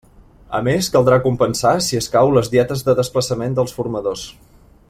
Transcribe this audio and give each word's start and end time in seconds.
A 0.59 0.61
més, 0.67 0.87
caldrà 0.95 1.19
compensar, 1.25 1.75
si 1.89 2.01
escau, 2.01 2.33
les 2.39 2.51
dietes 2.57 2.85
de 2.91 2.99
desplaçament 3.01 3.59
dels 3.61 3.81
formadors. 3.81 4.29